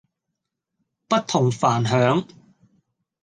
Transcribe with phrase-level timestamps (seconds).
[1.07, 2.25] 不同凡響